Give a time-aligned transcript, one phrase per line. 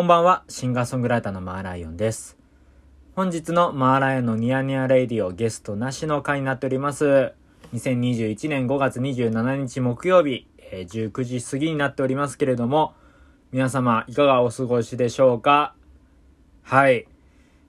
[0.00, 2.38] こんばんは、シンガーソングライターのマーライオンです。
[3.14, 7.34] 本日のマーライオンのニヤニヤレイディオゲストなしの回になっております。
[7.74, 12.94] 2021年5月27日木曜日、えー19時過ぎになっておりますけれども、
[13.52, 15.74] 皆様いかがお過ごしでしょうか？
[16.62, 17.00] はい。
[17.00, 17.04] い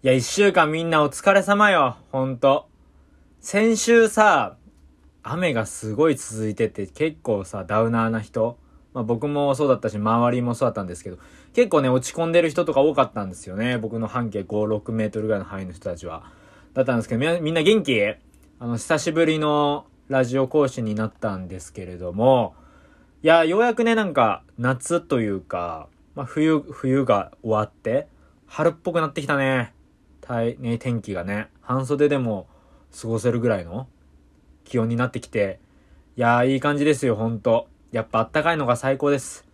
[0.07, 2.69] や、一週間みんなお疲れ様よ、ほんと。
[3.41, 4.55] 先週さ、
[5.21, 8.57] 雨がすごい続いてて結構さ、ダウナーな人、
[8.93, 11.17] まあ僕もそうだったし、周りもそうだったんですけど、
[11.53, 13.77] 結構ね、落ち込んでる人とか多かったんですよね。
[13.77, 14.45] 僕の半径5、
[14.77, 16.23] 6メートルぐらいの範囲の人たちは。
[16.73, 18.01] だったんですけど、みんな元気？
[18.59, 22.55] あの、久しぶりのラジオ講師になったんですけれども、
[23.23, 28.07] いや、ようやくね、なんか、夏というか、まあ冬、冬が終わって、
[28.47, 29.73] 春っぽくなってきたね。
[30.21, 32.47] たい、ね、天気がね、半袖でも
[33.01, 33.87] 過ごせるぐらいの
[34.65, 35.59] 気温になってきて、
[36.17, 37.67] いやー、いい感じですよ、ほんと。
[37.91, 39.45] やっぱあったかいのが最高です。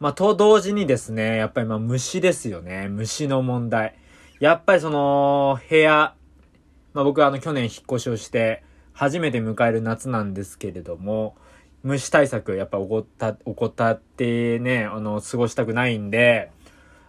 [0.00, 2.88] まあ、と同時にですね、やっぱりまあ虫ですよね。
[2.88, 3.96] 虫の問題。
[4.40, 6.14] やっぱりその、部屋、
[6.92, 11.36] まあ僕はあの去年引っ越しをして、初めて迎える夏なんですけれども、
[11.84, 16.50] 虫対策やっぱ怠った、怠ってね、あの、過ごしたくないんで、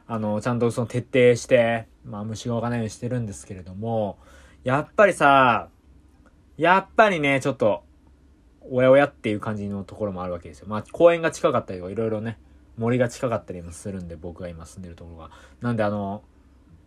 [0.07, 4.19] あの、ちゃんとその徹底して、まあ虫が湧かないようにしてるんですけれども、
[4.63, 5.69] やっぱりさ、
[6.57, 7.83] やっぱりね、ちょっと、
[8.71, 10.67] おやおやっていう感じのところもあるわけですよ。
[10.67, 12.37] まあ公園が近かったりとかいろいろね、
[12.77, 15.31] 森が近かったりもするんで、僕が今住んでるところが。
[15.61, 16.23] なんであの、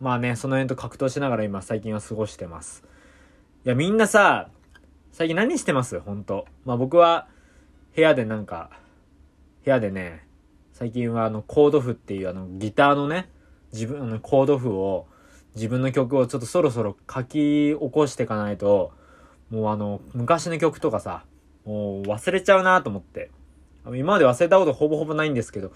[0.01, 2.85] まあね、その辺と格闘しながら今最近は過ごしてます。
[3.65, 4.49] いや、みんなさ、
[5.13, 6.01] 最近何してます？
[6.01, 7.29] 本当まあ僕は、
[7.95, 8.71] 部屋でなんか、
[9.65, 10.27] 部屋でね、
[10.73, 13.29] 最近はあの、コード譜っていうあの、ギターのね、
[13.73, 15.07] 自分、の、コード譜を、
[15.55, 18.93] 自分の曲をちょっとそろそろ書き起こしていかないと、
[19.51, 21.25] もうあの、昔の曲とかさ、
[21.65, 23.31] もう忘れちゃうなと思って。
[23.87, 25.73] 今まで忘れたことほぼほぼないんですけど、ち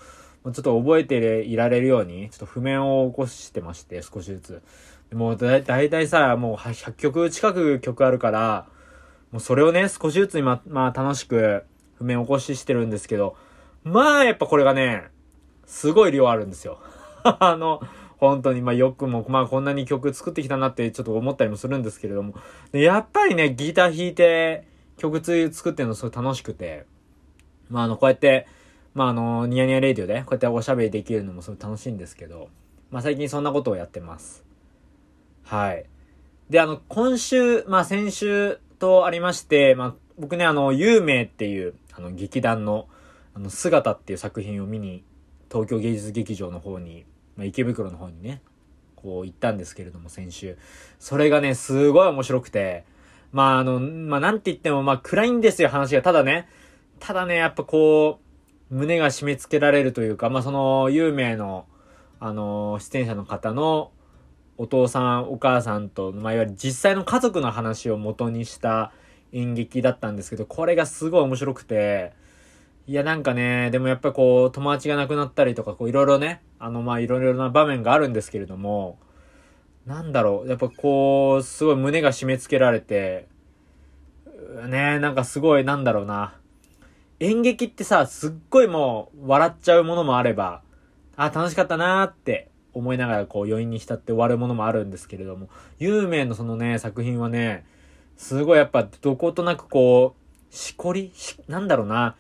[0.46, 4.62] ょっと覚えていられるように、ちょっと譜面を起こしてまして、少しずつ。
[5.12, 8.66] もうだ、だいたいさ、もう100曲近く曲あるから、
[9.32, 11.64] もうそれをね、少しずつ今、まあ楽しく
[11.98, 13.36] 譜面起こししてるんですけど、
[13.82, 15.04] まあやっぱこれがね、
[15.66, 16.78] すごい量あるんですよ。
[17.22, 17.80] あの、
[18.18, 22.34] 本当に、まあよくも、まあこんなに曲作ってきたなってちょっと思ったりもするんですけれども、
[22.72, 24.64] やっぱりね、ギター弾いて
[24.96, 25.20] 曲
[25.52, 26.86] 作ってるのすごい楽しくて、
[27.68, 28.46] まああの、こうやって、
[28.94, 32.48] まああの、ニヤニヤレディオでこうやっておしゃべりできるのもすごい楽しいんですけど、
[32.90, 34.44] まあ最近そんなことをやってます。
[35.44, 35.86] はい。
[36.50, 42.88] で、あの、今週、まあ先週とありまして、まあ僕ね、あの、有名っていう、あの、劇団の、
[43.34, 45.04] あの、姿っていう作品を見に、
[45.50, 47.04] 東京芸術劇場の方に、
[47.36, 48.40] まあ池袋の方にね、
[48.94, 50.56] こう行ったんですけれども、先週。
[50.98, 52.84] それがね、すごい面白くて、
[53.32, 56.02] まああの、まあなんて言っても、まあ暗いんですよ、話が。
[56.02, 56.48] ただね、
[57.00, 58.20] ただね、やっぱこ
[58.70, 61.66] う、胸が締め付けられるというか、まあその、有名の、
[62.20, 63.90] あの、出演者の方の、
[64.58, 68.92] お父さん、お母さんと、まあいわゆる実際の家族の話を元にした
[69.32, 72.12] 演劇だったんですけど、これがすごい面白くて、
[72.86, 78.98] いやなんかね、でもやっぱこう、友達が亡くなったりとか、こういろいろね、あのまあいろいろな場面があるんですけれども、
[79.86, 83.28] なんだろう、やっぱこう、すごい胸が締め付けられて、
[84.64, 86.34] うねなんかすごい、なんだろうな。
[87.20, 90.62] 演劇ってさ、すっごいもう、笑っちゃうものもあれば、
[91.16, 95.48] あ、楽しかったなーって思いながらこう余韻に浸って終わるものもあるんですけれども、
[95.78, 97.64] 有名のそのね、作品はね、
[98.16, 102.16] すごいやっぱどことなくこう、しこりし、なんだろうな。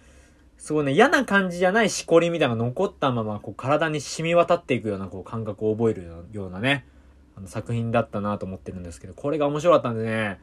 [0.56, 6.86] すごいね、嫌な感じじゃないしこりみたいなのが残ったまま、こう体に染み渡っていくようなこう感覚を覚えるようなね、
[7.36, 10.40] あの作品だったなと思ってるんですけど、これが面白かったんでね、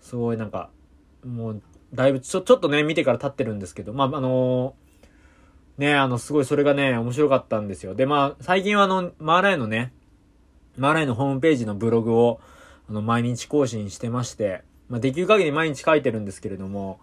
[0.00, 0.70] すごいなんか、
[1.24, 1.62] もう、
[1.94, 4.74] だいぶちょ、ちょっとね、見てから経ってるんですけど、まあ、あの
[5.78, 7.94] ね、あの、すごいそれがね、面白かったんですよ。
[7.94, 9.92] で、まあ、最近はあの、マーライのね、
[10.76, 12.40] マーライのホームページのブログを、
[12.88, 17.00] あの、毎日更新してまして、まあ、できる限り毎日書いてるんですけれども、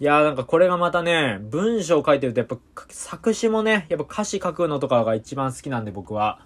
[0.00, 2.58] いやーなんかこれがまたね、文章を書いてるとやっぱ
[2.88, 6.40] 作詞もね、やっぱ歌詞書くのとかが一番好きなんで僕は。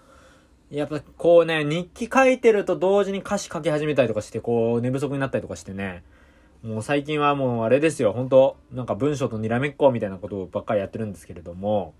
[0.70, 6.02] やっぱこうね、日記書いてると同時に歌詞書き始めたりとかして、こう寝不足になったりとかしてね、
[6.62, 11.94] もう最近はもうあれですよ、本当なんか文章とにらめっこみたいなことばっかりやってるんですけれども、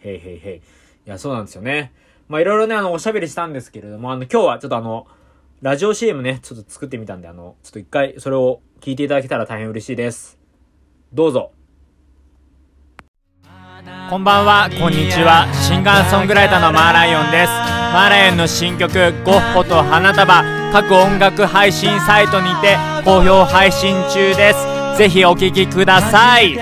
[0.00, 0.56] へいへいへい。
[0.56, 0.60] い
[1.06, 1.92] や、そうなんですよね。
[2.28, 5.06] まあいろいろね、あの、おしゃべりしたんですけれども、あの、今日はちょっとあの、
[5.62, 10.38] ラジオ CM ね、ちょっと作ってみたんで、あの、ちょっと一回それを聞いていただけたら大変嬉しいです。
[11.14, 11.52] どうぞ。
[14.10, 15.50] こんばんは、こんにちは。
[15.54, 17.81] シンガーソングライターのマーライオンです。
[17.92, 20.42] マーライオンの新曲、ゴッホと花束、
[20.72, 24.96] 各音楽配信サイトにて好評配信中です。
[24.96, 26.56] ぜひお聴きください。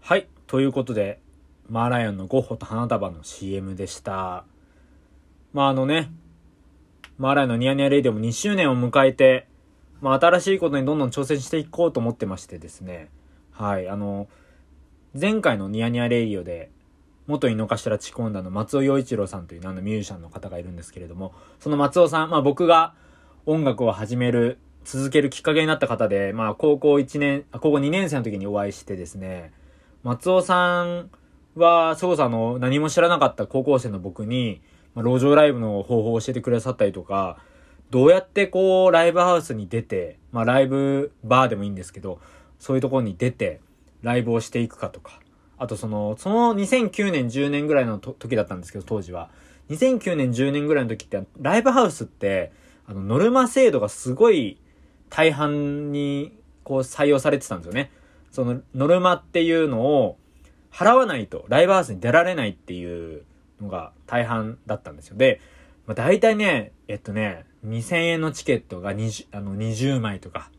[0.00, 1.20] はい、ということで、
[1.68, 4.42] マーライオンのゴッホと花束の CM でした。
[5.52, 6.10] まああのね、
[7.18, 9.46] マーライオンのニヤニヤレイディオも2周年を迎えて、
[10.00, 13.10] まあ新しいことにどんどん挑戦していこうと思ってましてですね。
[13.52, 14.26] はい、あの、
[15.14, 16.72] 前回のニヤニヤレイディオで、
[17.32, 22.94] 元井の頭チコンダの松尾陽一郎さんという名のミュージシャンの方がいるんですけれども、その松尾さん、まあ僕が
[23.46, 29.52] 音楽を始める、続けるきっかけになった方で、まあ高校1年、高校2年生の時にお会いしてですね、
[30.02, 31.10] 松尾さん
[31.54, 34.60] は、そこそあの、何も知らなかった高校生の僕に、
[34.94, 37.38] まあ、路上ライブの方法を教えてくださったりとか、
[37.90, 42.20] どうやってこう、ライブハウスに出て、まあライブバーでもいいんですけど、
[42.58, 43.60] そういうところに出て、
[44.02, 45.20] ライブをしていくかとか、
[45.62, 49.30] あとその、その2009年、10年ぐらいの時だったんですけど、当時は。
[49.70, 52.50] 2009年、10年ぐらいの時って、ライブハウスって、
[52.84, 54.58] あの、ノルマ制度がすごい
[55.08, 57.92] 大半に、こう採用されてたんですよね。
[58.32, 60.18] その、ノルマっていうのを
[60.72, 63.22] 払わないと、ライブハウスに出られないっていう
[63.60, 65.16] のが大半だったんですよ。
[65.16, 65.40] で、
[65.86, 70.50] まあ、大体ね、えっとね、2000円のチケットが20、あの、20枚とか、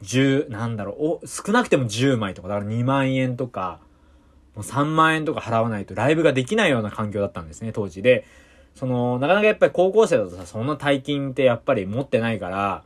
[0.00, 3.80] 10、なんだろう、お、少なくても10枚とか、だから2万円とか、
[4.58, 8.24] もう3万円とか払わないとライブができないような環境だったんですね、当時で。
[8.74, 12.82] その、なかなかやっぱり高校生だとさ、そんな大金ってやっぱり持ってないから、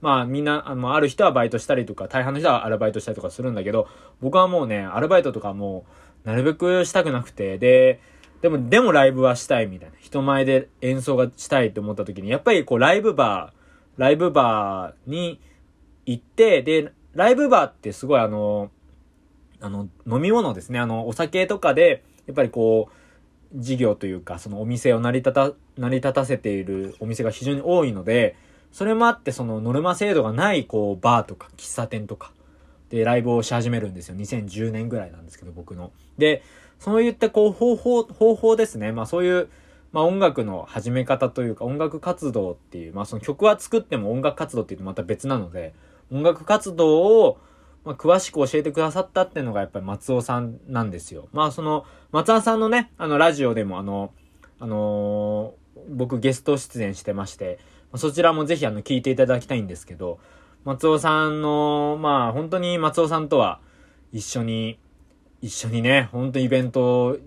[0.00, 3.88] まあみんな、あの、ある人はバイトしたりとか、大半の人はアルバイトしたりとかするんだけど、
[4.20, 5.84] 僕はもうね、アルバイトとかも
[6.24, 7.98] う、なるべくしたくなくて、で、
[8.40, 9.96] でも、でもライブはしたいみたいな。
[10.00, 15.40] 人前で演奏がしたいって思った時に、やっぱりこうライブバー、ライブバーに
[16.04, 18.70] 行って、で、ライブバーってすごいあの、
[19.60, 20.78] あの、飲み物ですね。
[20.78, 22.92] あの、お酒とかで、やっぱりこう、
[23.54, 28.36] 事業というか、そのお店を成り立た、成り立たせているお店が非常に多いので、
[28.72, 32.32] それもあって、そのノルマ制度がない、こう、バーとか、喫茶店とか、
[32.90, 34.16] で、ライブをし始めるんですよ。
[34.16, 35.92] 2010年ぐらいなんですけど、僕の。
[36.18, 36.42] で、
[36.78, 38.92] そういったこう、方法、方法ですね。
[38.92, 39.48] まあそういう、
[39.92, 45.74] まあ音楽の始め方というか、音楽活動っていう、まあその曲は作っても音楽活動っていうとまた別なので、
[46.12, 47.38] 音楽活動を、
[47.86, 51.28] まあ、詳しく教えてくださったっていうのがやっぱり松尾さんなんですよ。
[51.32, 54.12] まあその、松尾さんのね、あのラジオでもあの、
[54.58, 57.60] あのー、僕ゲスト出演してまして、
[57.94, 60.18] そちらもぜひあの聞いていただきたいんですけど、
[60.64, 63.60] 松尾さんの、まあ本当に松尾さんとは
[64.10, 64.80] 一緒に、
[65.40, 67.18] 一緒にね、本当にイベントを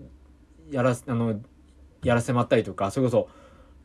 [0.70, 1.40] やら、あの、
[2.02, 3.30] やらせてもらったりとか、それこそ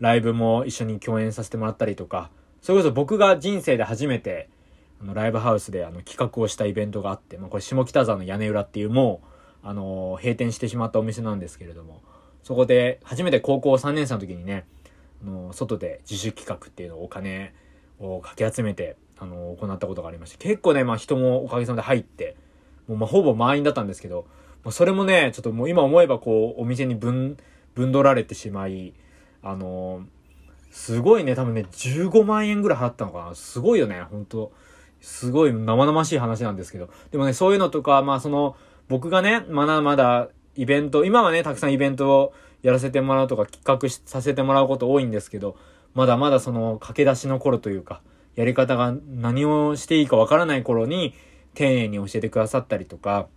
[0.02, 2.32] ライブも一緒に共演させてもらったりとか、
[2.62, 4.50] それこそ僕が人生で初めて
[5.02, 9.22] あの、ライブハウスであの企画をしたイベントがあって、まあ、これ下北沢の屋根裏っていうも
[9.64, 12.02] う、あの、閉店してしまったお店なんですけれども、
[12.44, 14.66] そこで初めて高校3年生の時にね、
[15.24, 17.54] あの、外で自主企画っていうのをお金
[18.00, 22.36] をかき集めて、あの、行ったことがありまして、結構ね、まあ人もおかげさまで入って、
[22.88, 24.28] もうまあほぼ満員だったんですけど、
[24.64, 27.38] まあ、それもね、ちょっともう今思えばこう、お店に分、
[27.74, 28.94] 分取られてしまい、
[29.42, 30.06] あの
[30.72, 33.36] すごいね、多分ね、15万円ぐらい払ったのかな。
[33.36, 34.52] すごいよね、本当
[35.06, 36.90] すごい生々しい話なんですけど。
[37.12, 38.56] でもね、そういうのとか、まあその、
[38.88, 45.58] 僕がね、まだまだイベント、今はね、たくさんイベントをやらせてもらうとか企画させてもらうこと多いんですけど、
[45.94, 48.02] まだまだその駆け出しの頃というか、
[48.34, 51.14] やり方が何をしていいかわからない頃に、
[51.54, 53.28] 丁寧に教えてくださったりとか、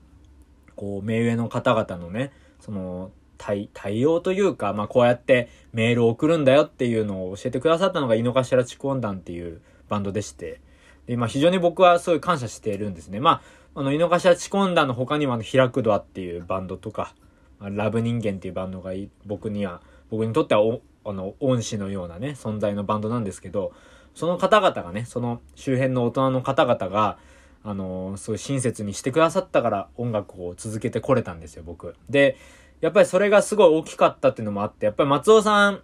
[0.74, 9.60] こう、目上の方々のね、その、対、対応というか、まあこうやってメールを送るんだよっていうのを教えてくださったのが井の頭蓄音団っていう
[9.90, 10.60] バンドでして、
[11.08, 13.18] で、まあ非常に僕はそうい感謝しているんですね。
[13.18, 13.42] ま
[13.74, 17.14] あ、あの、井の頭チコンダの他にもあの、開くドアっていうバンドとか、
[17.60, 18.92] ラブ人間っていうバンドが
[19.26, 23.72] 僕には、僕にとってはお、あの、恩師のようなね、存在のバンドなんですけど、
[24.14, 27.18] その方々がね、その周辺の大人の方々が、
[27.64, 31.94] あのそうい親切にしてくださったから音楽を続けてこれたんですよ、僕。
[32.08, 32.36] で、
[32.80, 35.82] やっぱりそれがすごい大きかったっていうのもあって、やっぱり松尾さん、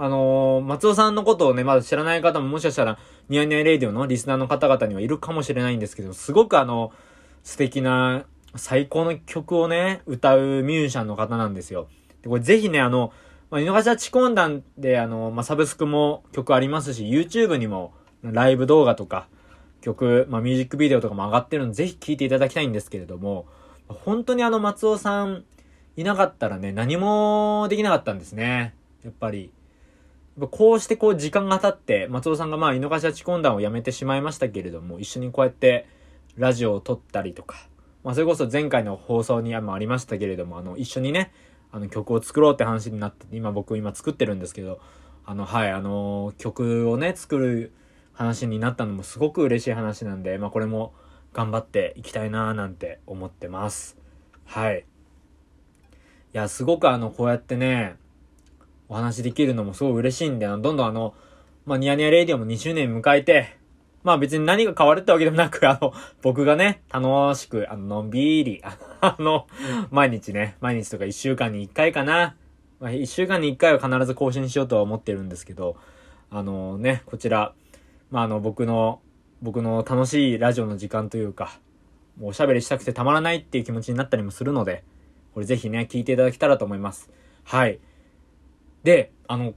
[0.00, 6.92] あのー、松尾さんのことをね、まだ知らない方ももしかしたら、ニヤニヤレイディオのリスナーの方々にはいるかもしれないんですけど、すごくあの、
[7.42, 8.24] 素敵な、
[8.54, 11.88] 最高の曲をね、歌うミュージシャンの方なんですよ。
[12.22, 13.12] で、これぜひね、あの、
[13.50, 19.26] まあ、井の頭チコン団で、あの、まあ、サブスクも曲ありますし、YouTube にもライブ動画とか、
[19.80, 23.46] 曲、まあ、ミュージックビデオとかも上がってるので、ぜひ聴いていただきたいんですけれども、
[23.88, 25.44] 本当にあの、松尾さん
[25.96, 28.74] いなかったらね、何もできなかったんですね。
[29.04, 29.50] やっぱり。
[30.46, 35.86] こうしてこう時間が経って、松尾さんがまあ、井の頭チコン団を辞めてしまいましたけれども、一緒にこうやって
[36.36, 37.66] ラジオを撮ったりとか、
[38.04, 41.32] まあ、それこそ前回の放送にもありましたけれども、あの、一緒にね、
[41.72, 44.80] あの、曲を作ろうって話になって、今僕今作ってるんですけど、
[45.26, 47.72] あの、はい、あの、曲をね、作る
[48.12, 50.94] 話になったのもすごく嬉しい話なんで、まあ、これも
[51.32, 53.96] 頑張っていきたいなーなんて思ってます。
[54.44, 54.82] はいい。
[56.32, 57.96] や、すごくあの、こうやってね、
[58.88, 61.14] お話できるのもすごい嬉しいんで、あのどんどんあの、
[61.66, 63.58] まあ、ニヤニヤレイディオも2周年迎えて、
[64.02, 65.92] まあ別に何が変わるってわけでもなく、あの、
[66.22, 68.62] 僕がね、楽しく、あの、のんびり、
[69.00, 69.46] あの、
[69.90, 72.36] 毎日ね、毎日とか1週間に1回かな。
[72.80, 75.76] まあ、1週間に1回は必ず更新しようとは思ってるんですけど、
[76.30, 77.52] あのね、こちら、
[78.10, 79.00] まああの、僕の、
[79.42, 81.58] 僕の楽しいラジオの時間というか、
[82.18, 84.84] もうおしゃべりしたくてたまらないっていう気持ちになったりもするので、
[85.34, 87.10] これぜひね、聞いていただけたらと思います。
[87.44, 87.78] はい。
[88.82, 89.54] で、あの、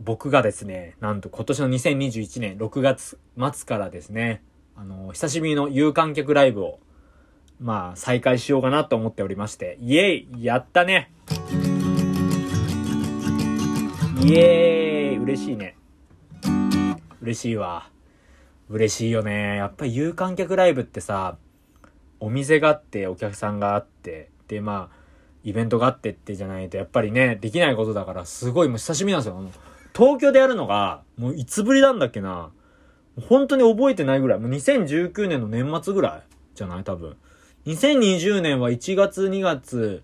[0.00, 4.42] 僕がですね、なんと今年の2021年6月末からですね、
[4.76, 6.78] あの、久しぶりの有観客ライブを、
[7.60, 11.10] まあ、再開しようかなと思っておりまして、イエイやったね
[14.22, 15.76] イエーイ嬉しいね。
[17.20, 17.90] 嬉しいわ。
[18.68, 19.56] 嬉しいよね。
[19.56, 21.38] やっぱり有観客ライブってさ、
[22.20, 24.97] お店があって、お客さんがあって、で、まあ、
[25.44, 29.40] イベントがあってってじゃないと、やっぱりね、できないことだから、すごいもう久しぶりなんですよ。
[29.94, 32.50] 東京でやるのが、もういつぶりなんだっけな。
[33.28, 34.38] 本当に覚えてないぐらい。
[34.38, 36.84] もう2019年の年末ぐらいじゃない？
[36.84, 37.16] 多分。
[37.66, 40.02] 2020年は1月2月、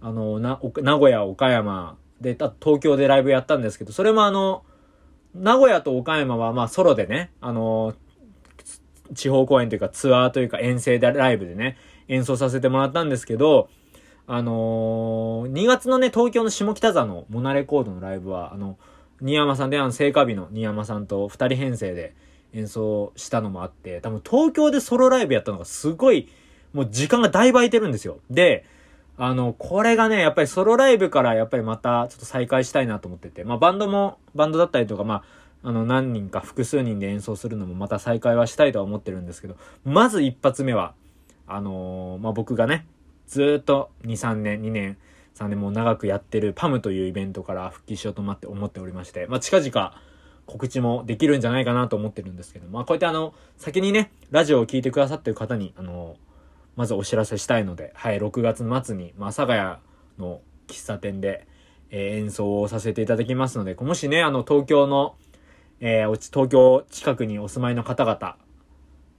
[0.00, 4.64] あの、な、名古屋、岡山で、東京でライブやったんですけど、それもあの、
[5.34, 7.94] 名古屋と岡山はまあソロでね、あの、
[9.14, 11.76] 地方公演というかツアーというか遠征でライブでね、
[12.08, 13.68] 演奏させてもらったんですけど、
[14.28, 18.76] あのー、2月のね、東京の下北沢のモナレコードのライブは、あの、
[19.20, 22.14] 新山さんで、あの、聖火日の新山さんと二人編成で
[22.52, 26.28] 演奏したのもあって、多分東京でソロライブやったのがすごい、
[26.72, 28.18] もう時間がだいぶ空いてるんですよ。
[28.28, 28.64] で、
[29.16, 35.22] あの、これがね、やっぱりソロライブからやっぱりまたちょっと再開したいなと思ってて、まあバンドも、バンドだったりとか、ま
[35.62, 40.94] あ、あの、何人か複数人で演奏するのもまた再開はしたいとは思ってるんですけど、まず一発目は、
[41.46, 42.86] あのー、まあ僕がね、
[43.26, 44.96] ずっと2、3年、2年、
[45.34, 50.00] 3年も長くやってるパムというイベントから復帰しようと思って思っておりまして、まあ、近々
[50.46, 56.16] 告知もできるんじゃないかなと思ってるんですけど、まあ、こうやってあの、先にね、ラジオを聴いてくださってる方に、あの、
[56.76, 59.54] まずお知らせしたいので、はい、6月末に、まあ、阿佐ヶ
[60.18, 61.46] 谷の喫茶店で、
[61.90, 65.16] えー、演奏をさせていただきますので、もしね、あの、東京の、
[65.80, 68.36] えー、東京近くにお住まいの方々、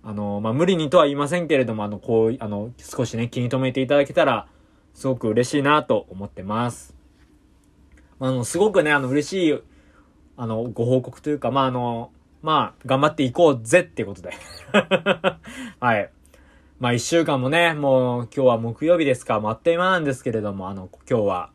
[0.04, 4.48] あの、まあ、無理にとは言いませんけれども、あの、こう、あの、少しね、気に留めていただけたら、
[4.94, 6.96] すごく嬉しいなと思ってます。
[8.20, 9.60] あの、すごくね、あの、嬉しい、
[10.38, 12.12] あの、ご報告というか、まあ、あの、
[12.42, 14.32] まあ、頑張っていこうぜっていうことで。
[15.80, 16.12] はい。
[16.80, 21.50] まあ、一週間もね、もう今日は木曜日ですか、もうあっという間なんですけれども、あの、今日は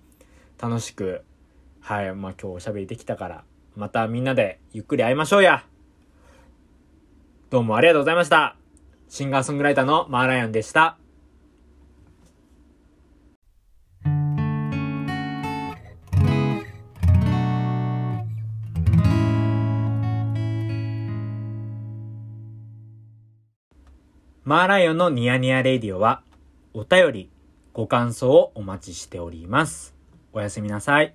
[0.61, 1.23] 楽しく、
[1.81, 3.45] はい、まあ今日おしゃべりできたから、
[3.77, 5.65] またみんなでゆっくり会いましょうや。
[7.53, 8.57] どうもありがとうございました。
[9.11, 10.97] シンガーソングライターのマーライオンでした。
[24.45, 26.23] マーライオンのニヤニヤレイディオは、
[26.73, 27.31] お便り、
[27.75, 29.95] ご感想をお待ちしております。
[30.33, 31.15] おやすみなさい。